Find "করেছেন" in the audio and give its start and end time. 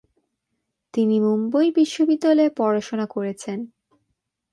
3.05-3.59